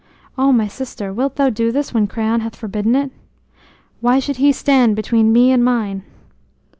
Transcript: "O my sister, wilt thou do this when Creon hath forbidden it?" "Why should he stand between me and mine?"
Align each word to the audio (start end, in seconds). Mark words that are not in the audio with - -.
"O 0.35 0.51
my 0.51 0.67
sister, 0.67 1.13
wilt 1.13 1.35
thou 1.35 1.51
do 1.51 1.71
this 1.71 1.93
when 1.93 2.07
Creon 2.07 2.41
hath 2.41 2.55
forbidden 2.55 2.95
it?" 2.95 3.11
"Why 3.99 4.17
should 4.17 4.37
he 4.37 4.51
stand 4.51 4.95
between 4.95 5.31
me 5.31 5.51
and 5.51 5.63
mine?" 5.63 6.01